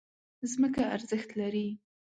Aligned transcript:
ځمکه 0.51 0.81
ارزښت 0.95 1.29
لري. 1.39 1.67